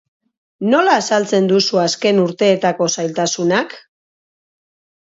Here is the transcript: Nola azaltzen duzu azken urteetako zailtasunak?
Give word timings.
Nola 0.69 0.95
azaltzen 1.01 1.51
duzu 1.51 1.83
azken 1.83 2.23
urteetako 2.25 2.89
zailtasunak? 2.97 3.79